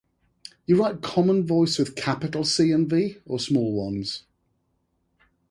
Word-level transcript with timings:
You 0.65 0.77
write 0.79 1.03
Common 1.03 1.45
Voice 1.45 1.77
with 1.77 1.95
capital 1.95 2.43
C 2.43 2.71
and 2.71 2.89
V 2.89 3.17
or 3.27 3.39
small 3.39 3.71
ones? 3.71 4.23